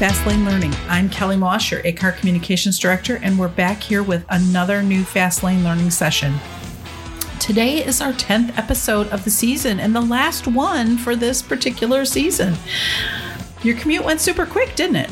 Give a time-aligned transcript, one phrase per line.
[0.00, 0.72] Fastlane Learning.
[0.88, 5.62] I'm Kelly Moss, your ACAR Communications Director, and we're back here with another new Fastlane
[5.62, 6.32] Learning session.
[7.38, 12.06] Today is our 10th episode of the season and the last one for this particular
[12.06, 12.54] season.
[13.62, 15.10] Your commute went super quick, didn't it?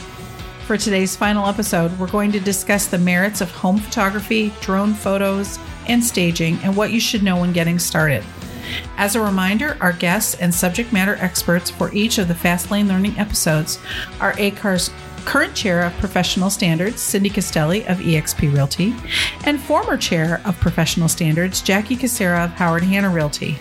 [0.66, 5.58] For today's final episode, we're going to discuss the merits of home photography, drone photos,
[5.86, 8.24] and staging, and what you should know when getting started.
[8.96, 13.18] As a reminder, our guests and subject matter experts for each of the Fastlane Learning
[13.18, 13.78] episodes
[14.20, 14.90] are ACAR's
[15.24, 18.94] current chair of professional standards, Cindy Castelli of eXp Realty,
[19.44, 23.58] and former chair of professional standards, Jackie Casera of Howard Hanna Realty.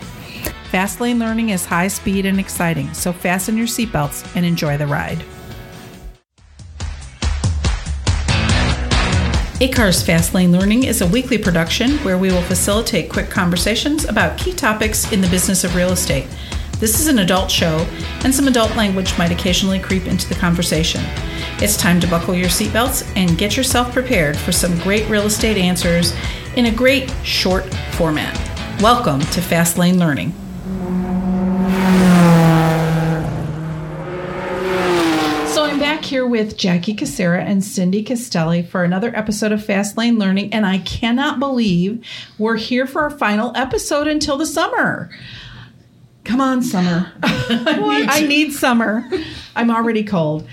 [0.72, 5.24] Fastlane Learning is high speed and exciting, so fasten your seatbelts and enjoy the ride.
[9.60, 14.54] ACAR's Fastlane Learning is a weekly production where we will facilitate quick conversations about key
[14.54, 16.28] topics in the business of real estate.
[16.74, 17.88] This is an adult show,
[18.24, 21.02] and some adult language might occasionally creep into the conversation.
[21.58, 25.58] It's time to buckle your seatbelts and get yourself prepared for some great real estate
[25.58, 26.14] answers
[26.56, 28.36] in a great short format.
[28.80, 30.34] Welcome to Fastlane Learning.
[35.48, 40.18] So I'm back here with Jackie Casera and Cindy Castelli for another episode of Fastlane
[40.18, 42.02] Learning, and I cannot believe
[42.38, 45.10] we're here for our final episode until the summer.
[46.28, 47.10] Come on, summer.
[47.24, 49.10] I, need, I need summer.
[49.56, 50.46] I'm already cold.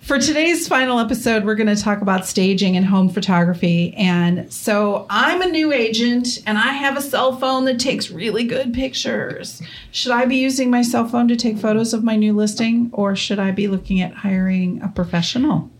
[0.00, 3.92] For today's final episode, we're going to talk about staging and home photography.
[3.94, 8.44] And so I'm a new agent and I have a cell phone that takes really
[8.44, 9.60] good pictures.
[9.90, 13.14] Should I be using my cell phone to take photos of my new listing or
[13.14, 15.70] should I be looking at hiring a professional?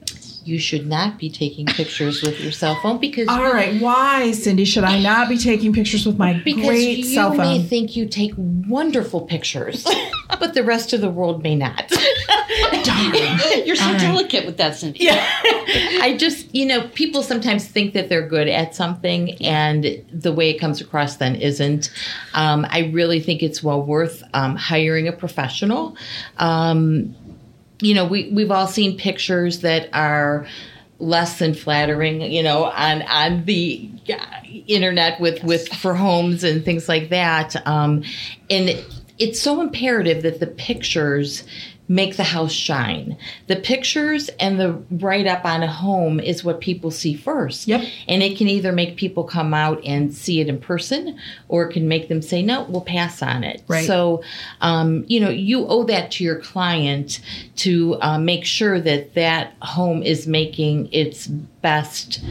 [0.49, 4.65] You should not be taking pictures with your cell phone because all right why cindy
[4.65, 7.55] should i not be taking pictures with my because great cell phone?
[7.55, 9.87] you may think you take wonderful pictures
[10.39, 11.91] but the rest of the world may not.
[13.65, 14.01] You're so right.
[14.01, 15.05] delicate with that cindy.
[15.05, 15.25] Yeah.
[16.01, 20.51] I just you know people sometimes think that they're good at something and the way
[20.51, 21.91] it comes across then isn't.
[22.35, 25.97] Um, i really think it's well worth um, hiring a professional.
[26.39, 27.15] Um,
[27.81, 30.47] you know, we we've all seen pictures that are
[30.99, 33.91] less than flattering, you know, on on the
[34.67, 35.45] internet with yes.
[35.45, 37.55] with for homes and things like that.
[37.67, 38.03] Um,
[38.51, 38.85] and
[39.19, 41.45] it's so imperative that the pictures
[41.89, 43.17] make the house shine.
[43.47, 47.67] The pictures and the write up on a home is what people see first.
[47.67, 47.83] Yep.
[48.07, 51.73] And it can either make people come out and see it in person or it
[51.73, 53.63] can make them say, no, we'll pass on it.
[53.67, 53.87] Right.
[53.87, 54.23] So,
[54.61, 57.21] um, you know, you owe that to your client
[57.57, 62.23] to uh, make sure that that home is making its best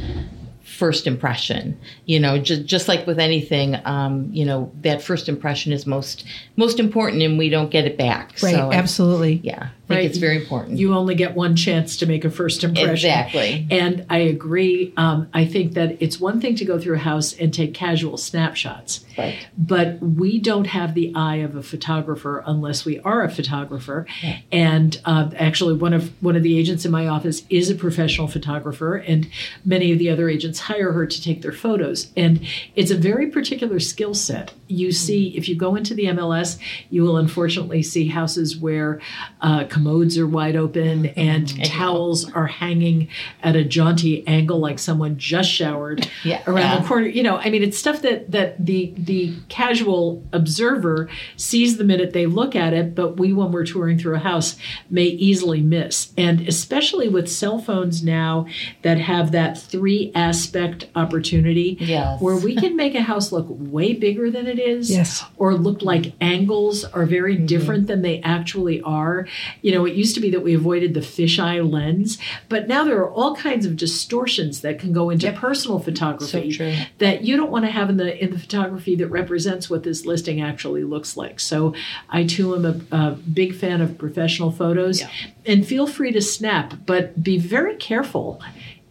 [0.78, 5.72] first impression you know just just like with anything um, you know that first impression
[5.72, 6.24] is most
[6.56, 8.34] most important and we don't get it back.
[8.44, 9.42] Right so absolutely.
[9.44, 10.06] Yeah think right.
[10.06, 10.78] it's very important.
[10.78, 12.92] You only get one chance to make a first impression.
[12.92, 13.66] Exactly.
[13.72, 14.94] And I agree.
[14.98, 18.18] Um, I think that it's one thing to go through a house and take casual
[18.18, 19.06] snapshots.
[19.18, 19.48] Right.
[19.58, 24.06] But we don't have the eye of a photographer unless we are a photographer.
[24.22, 24.40] Yeah.
[24.52, 28.28] And uh, actually, one of one of the agents in my office is a professional
[28.28, 29.28] photographer, and
[29.66, 32.12] many of the other agents hire her to take their photos.
[32.16, 34.54] And it's a very particular skill set.
[34.68, 36.60] You see, if you go into the MLS,
[36.90, 39.00] you will unfortunately see houses where
[39.42, 41.20] uh, commodes are wide open mm-hmm.
[41.20, 43.08] and towels are hanging
[43.44, 46.80] at a jaunty angle like someone just showered yeah, around yeah.
[46.80, 51.78] the corner you know i mean it's stuff that that the the casual observer sees
[51.78, 54.58] the minute they look at it but we when we're touring through a house
[54.90, 58.48] may easily miss and especially with cell phones now
[58.82, 62.20] that have that three aspect opportunity yes.
[62.20, 65.24] where we can make a house look way bigger than it is yes.
[65.38, 67.46] or look like angles are very mm-hmm.
[67.46, 69.28] different than they actually are
[69.68, 72.18] you know, it used to be that we avoided the fisheye lens,
[72.48, 75.36] but now there are all kinds of distortions that can go into yep.
[75.36, 79.08] personal photography so that you don't want to have in the in the photography that
[79.10, 81.42] represents what this listing actually looks like.
[81.42, 81.76] So
[82.10, 85.10] I too am a, a big fan of professional photos, yeah.
[85.46, 88.42] and feel free to snap, but be very careful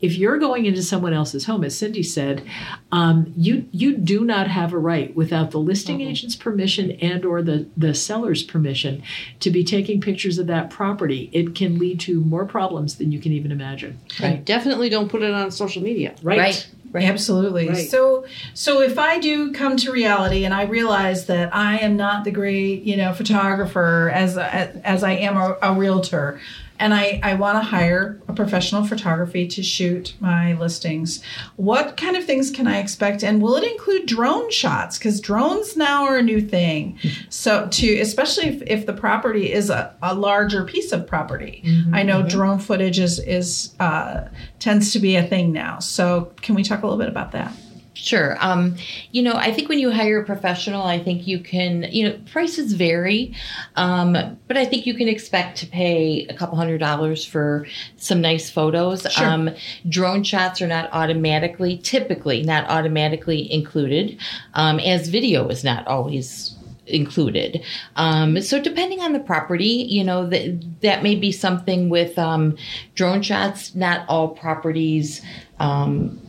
[0.01, 2.47] if you're going into someone else's home, as Cindy said,
[2.93, 6.11] um, you you do not have a right without the listing mm-hmm.
[6.11, 9.03] agent's permission and or the the seller's permission
[9.41, 11.31] to be taking pictures of that property.
[11.33, 13.99] It can lead to more problems than you can even imagine.
[14.21, 14.37] Right.
[14.37, 16.15] And definitely don't put it on social media.
[16.23, 16.39] Right.
[16.39, 16.71] right.
[16.93, 17.05] Right.
[17.05, 17.69] Absolutely.
[17.69, 17.91] Right.
[17.91, 22.25] So so if I do come to reality and I realize that I am not
[22.25, 26.41] the great, you know, photographer as as, as I am a, a realtor,
[26.79, 31.23] and I, I want to hire a professional photography to shoot my listings.
[31.57, 33.23] What kind of things can I expect?
[33.23, 34.99] And will it include drone shots?
[34.99, 36.99] Because drones now are a new thing.
[37.03, 37.31] Mm-hmm.
[37.31, 41.63] So to especially if, if the property is a, a larger piece of property.
[41.65, 42.29] Mm-hmm, I know mm-hmm.
[42.29, 44.29] drone footage is is uh,
[44.59, 45.79] tends to be a thing now.
[45.79, 47.53] So can we talk a little bit about that?
[47.99, 48.37] Sure.
[48.41, 48.77] Um,
[49.11, 52.21] you know, I think when you hire a professional, I think you can, you know,
[52.31, 53.35] prices vary,
[53.77, 54.13] um,
[54.47, 57.67] but I think you can expect to pay a couple hundred dollars for
[57.97, 59.11] some nice photos.
[59.11, 59.27] Sure.
[59.27, 59.51] Um,
[59.89, 64.19] drone shots are not automatically, typically not automatically included,
[64.53, 66.55] um, as video is not always
[66.87, 67.65] included.
[67.97, 72.59] Um, so depending on the property, you know, that that may be something with um,
[72.95, 73.75] drone shots.
[73.75, 75.23] Not all properties.
[75.59, 76.21] Um,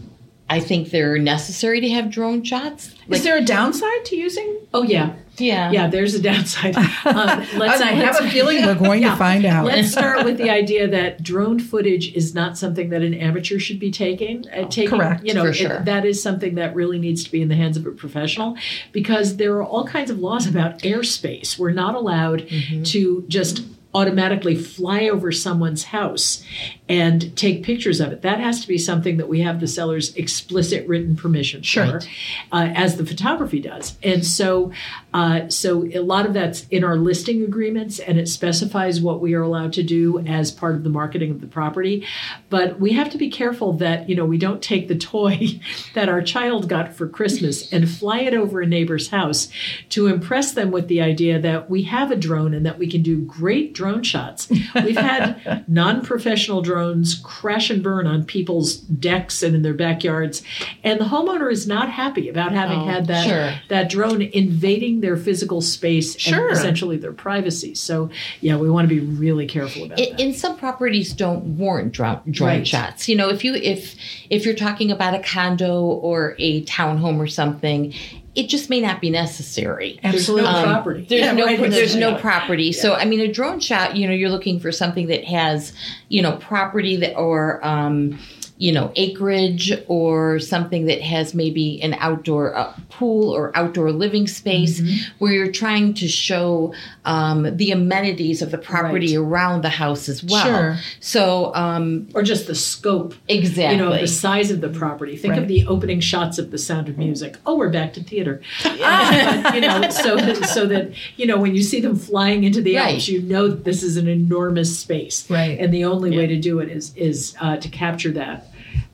[0.49, 2.95] I think they're necessary to have drone shots.
[3.09, 4.59] is there a downside to using?
[4.73, 5.71] Oh yeah, Yeah.
[5.71, 5.88] yeah.
[5.88, 6.75] There's a downside.
[7.05, 9.11] Um, let's, I have a feeling we're going Yeah.
[9.11, 9.65] to find out.
[9.65, 13.79] Let's start with the idea that drone footage is not something that an amateur should
[13.79, 14.45] be taking.
[14.49, 15.79] Uh, taking Correct, You know, for it- sure.
[15.83, 18.55] that is something that really needs to be in the hands of a professional
[18.91, 21.57] because there are all kinds of laws about airspace.
[21.59, 22.83] We're not allowed Mm-hmm.
[22.83, 26.43] to just automatically fly over someone's house
[26.89, 28.21] and take pictures of it.
[28.21, 31.99] That has to be something that we have the seller's explicit written permission Sure.
[32.01, 32.07] for,
[32.51, 33.97] uh, as the photography does.
[34.03, 34.71] And so,
[35.13, 39.33] uh, so a lot of that's in our listing agreements, and it specifies what we
[39.33, 42.05] are allowed to do as part of the marketing of the property.
[42.49, 45.59] But we have to be careful that you know we don't take the toy
[45.93, 49.49] that our child got for Christmas and fly it over a neighbor's house
[49.89, 53.01] to impress them with the idea that we have a drone and that we can
[53.01, 54.50] do great drone shots.
[54.50, 60.41] We've had non-professional drones crash and burn on people's decks and in their backyards,
[60.83, 63.53] and the homeowner is not happy about having Oh, had that sure.
[63.69, 66.47] that drone invading their physical space Sure.
[66.50, 67.75] and essentially their privacy.
[67.75, 68.09] So
[68.41, 70.19] yeah, we want to be really careful about In, that.
[70.19, 72.68] in some properties don't warrant drone, drone Right.
[72.68, 73.07] shots.
[73.07, 73.95] You know, if you if
[74.30, 77.94] if you're talking about a condo or a townhome or something,
[78.37, 79.99] it just may not be necessary.
[80.03, 80.49] There's no Absolutely.
[80.49, 81.05] Um, property.
[81.09, 82.21] There's Yeah, no right, there's no yeah.
[82.21, 82.71] property.
[82.71, 83.97] So I mean, a drone shot.
[83.97, 85.73] You know, you're looking for something that has
[86.09, 88.19] you know property that or um,
[88.59, 94.27] you know acreage or something that has maybe an outdoor uh, pool or outdoor living
[94.27, 95.13] space Mm-hmm.
[95.19, 96.74] where you're trying to show
[97.06, 99.24] um, the amenities of the property Right.
[99.25, 100.44] around the house as well.
[100.45, 100.77] Sure.
[101.00, 103.77] So um, or just the scope exactly.
[103.77, 105.42] you know the size of the property think Right.
[105.44, 109.54] of the opening shots of the sound of music oh we're back to theater Ah,
[109.54, 112.75] you know so that, so that you know when you see them flying into the
[112.75, 112.94] Right.
[112.95, 115.59] alps you know that this is an enormous space Right.
[115.59, 118.46] and the only way to do it is is uh, to capture that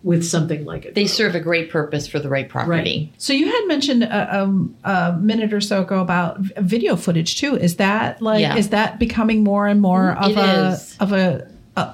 [0.03, 3.09] with something like it they serve a great purpose for the right property.
[3.11, 3.13] Right.
[3.17, 7.55] So you had mentioned a, um, a minute or so ago about video footage too.
[7.55, 8.57] Is that like Yeah.
[8.57, 10.97] is that becoming more and more of It a is.
[10.99, 11.93] of a, a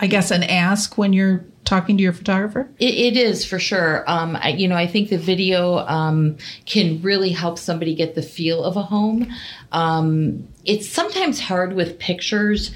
[0.00, 2.68] I guess an ask when you're talking to your photographer?
[2.78, 4.04] It, it is for sure.
[4.06, 6.36] Um, I, you know, I think the video um,
[6.66, 9.32] can really help somebody get the feel of a home.
[9.72, 12.70] Um, it's sometimes hard with pictures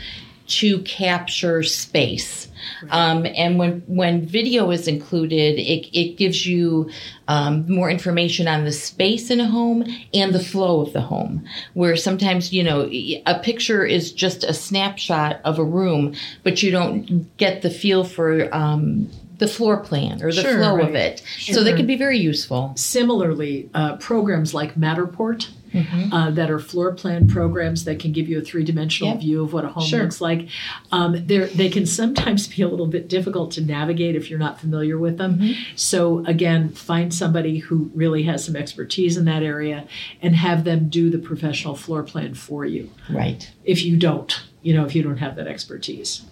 [0.48, 2.48] to capture space.
[2.90, 6.90] Um, and when when video is included, it, it gives you
[7.28, 11.46] um, more information on the space in a home and the flow of the home.
[11.74, 16.70] Where sometimes you know a picture is just a snapshot of a room, but you
[16.70, 19.08] don't get the feel for um,
[19.38, 20.96] the floor plan or the Sure, flow of right.
[20.96, 21.22] it.
[21.38, 22.72] So they can be very useful.
[22.76, 26.12] Similarly, uh, programs like Matterport Mm-hmm.
[26.12, 29.52] uh, that are floor plan programs that can give you a three dimensional view of
[29.52, 30.02] what a home Sure.
[30.02, 30.48] looks like,
[30.92, 34.98] um, they're- can sometimes be a little bit difficult to navigate if you're not familiar
[34.98, 35.38] with them.
[35.38, 35.52] Mm-hmm.
[35.76, 39.84] So, again, find somebody who really has some expertise in that area
[40.22, 43.50] and have them do the professional floor plan for you Right.
[43.64, 44.40] if you don't.
[44.62, 46.22] You know, if you don't have that expertise.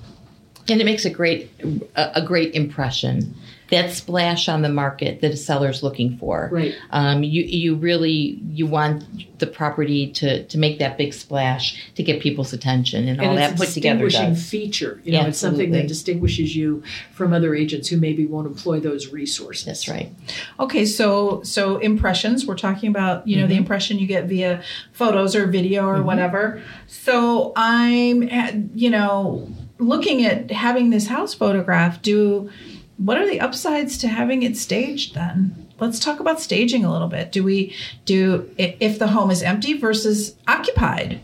[0.68, 1.50] And it makes a great
[1.94, 3.34] a great impression.
[3.70, 6.48] That splash on the market that a seller's looking for.
[6.52, 6.74] Right.
[6.90, 9.04] Um, you you really you want
[9.38, 13.38] the property to to make that big splash to get people's attention and all and
[13.38, 15.00] that a put together distinguishing feature.
[15.04, 16.82] You know, it's something that distinguishes you
[17.12, 19.64] from other agents who maybe won't employ those resources.
[19.64, 20.12] That's right.
[20.60, 22.46] Okay, so so impressions.
[22.46, 23.62] We're talking about you know the mm-hmm.
[23.62, 26.06] impression you get via photos or video or mm-hmm.
[26.06, 26.62] whatever.
[26.86, 32.02] So I'm eh, you know looking at having this house photographed.
[32.02, 32.50] Do
[32.98, 35.66] what are the upsides to having it staged then?
[35.78, 37.32] Let's talk about staging a little bit.
[37.32, 37.74] Do we
[38.04, 41.20] do if the home is empty versus occupied?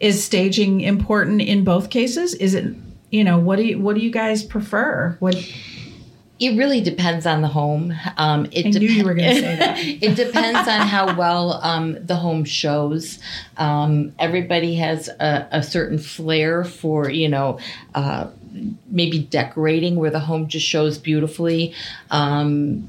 [0.00, 2.34] Is staging important in both cases?
[2.34, 2.74] Is it
[3.10, 5.16] you know what do you what do you guys prefer?
[5.20, 5.36] What
[6.40, 7.94] It really depends on the home.
[8.16, 9.78] Um, it I knew you were gonna say that.
[10.02, 13.20] it depends on how well um, the home shows.
[13.56, 17.60] Um, everybody has a, a certain flair for, you know,
[17.94, 18.28] uh,
[18.88, 21.72] maybe decorating where the home just shows beautifully.
[22.10, 22.88] Um,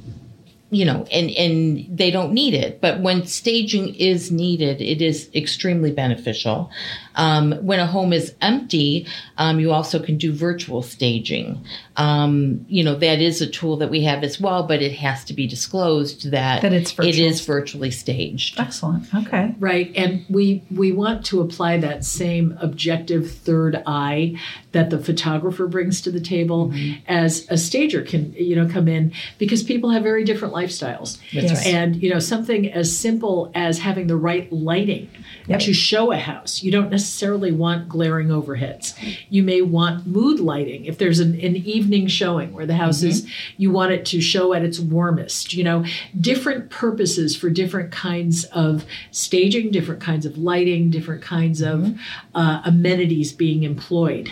[0.72, 2.82] you know, and and they don't need it.
[2.82, 6.72] But when staging is needed, it is extremely beneficial.
[7.16, 9.08] Um, when a home is empty,
[9.38, 11.64] um, you also can do virtual staging.
[11.98, 15.24] Um, you know, that is a tool that we have as well, but it has
[15.26, 17.26] to be disclosed that, That it's it virtual.
[17.28, 18.60] is virtually staged.
[18.60, 19.14] Excellent.
[19.16, 19.56] Okay.
[19.60, 24.36] Right, and we we want to apply that same objective third eye
[24.74, 26.74] that the photographer brings to the table
[27.08, 31.18] as a stager can you know come in because people have very different lifestyles.
[31.34, 31.66] That's Yes.
[31.66, 31.74] right.
[31.76, 35.08] And you know something as simple as having the right lighting
[35.48, 35.60] Yep.
[35.62, 36.62] to show a house.
[36.64, 37.05] You don't necessarily
[37.52, 38.94] want glaring overheads.
[39.30, 40.86] You may want mood lighting.
[40.86, 44.54] If there's an, an evening showing where the house is, you want it to show
[44.54, 45.54] at its warmest.
[45.54, 45.86] You know,
[46.20, 51.98] different purposes for different kinds of staging, different kinds of lighting, different kinds of
[52.34, 54.32] uh, amenities being employed,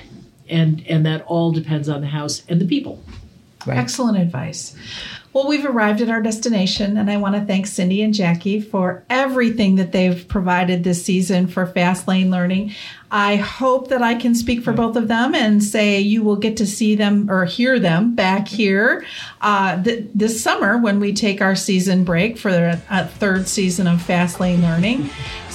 [0.49, 3.03] and and that all depends on the house and the people.
[3.65, 3.77] Right.
[3.77, 4.75] Excellent advice.
[5.33, 9.03] Well, we've arrived at our destination, and I want to thank Cindy and Jackie for
[9.09, 12.71] everything that they've provided this season for Fast Lane Learning.
[13.09, 16.57] I hope that I can speak for both of them and say you will get
[16.57, 19.05] to see them or hear them back here
[19.41, 23.87] uh, th- this summer when we take our season break for the uh, third season
[23.87, 25.09] of Fast Lane Learning.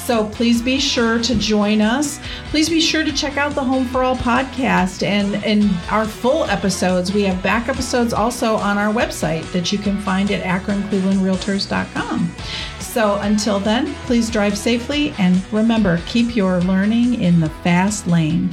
[0.08, 2.18] So please be sure to join us.
[2.46, 6.44] Please be sure to check out the Home for All podcast and, and our full
[6.44, 7.12] episodes.
[7.12, 12.34] We have back episodes also on our website that you can find at akronclevelandrealtors.com.
[12.80, 18.48] So until then, please drive safely and remember, keep your learning in the fast lane.